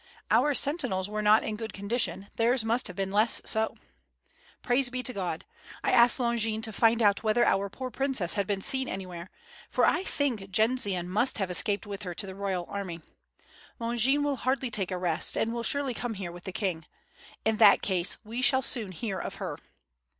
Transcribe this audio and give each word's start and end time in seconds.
Our 0.31 0.55
sentinels 0.55 1.07
were 1.09 1.21
not 1.21 1.43
in 1.43 1.57
good 1.57 1.73
condi 1.73 1.99
tion, 1.99 2.29
theirs 2.35 2.65
must 2.65 2.87
have 2.87 2.95
been 2.95 3.11
much 3.11 3.17
less 3.19 3.41
so." 3.45 3.77
"Praise 4.63 4.89
be 4.89 5.03
to 5.03 5.13
God! 5.13 5.45
I 5.83 5.91
asked 5.91 6.19
Longin 6.19 6.63
to 6.63 6.73
find 6.73 7.03
out 7.03 7.21
whether 7.21 7.45
our 7.45 7.69
poor 7.69 7.91
princess 7.91 8.33
had 8.33 8.47
been 8.47 8.61
seen 8.63 8.89
anywhere, 8.89 9.29
for 9.69 9.85
I 9.85 10.01
think 10.03 10.49
Jendzian 10.49 11.05
must 11.07 11.37
have 11.37 11.51
escaped 11.51 11.85
with 11.85 12.01
her 12.01 12.15
to 12.15 12.25
the 12.25 12.33
royal 12.33 12.65
army. 12.67 13.01
Longin 13.77 14.23
will 14.23 14.37
hardly 14.37 14.71
take 14.71 14.89
a 14.89 14.97
rest, 14.97 15.37
and 15.37 15.53
will 15.53 15.61
surely 15.61 15.93
come 15.93 16.15
here 16.15 16.31
with 16.31 16.45
the 16.45 16.51
king. 16.51 16.87
In 17.45 17.57
that 17.57 17.83
case 17.83 18.17
we 18.23 18.41
shall 18.41 18.63
soon 18.63 18.93
hear 18.93 19.19
of 19.19 19.35
her." 19.35 19.59